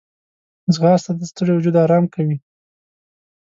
[0.73, 2.37] ځغاسته د ستړي وجود آرام کوي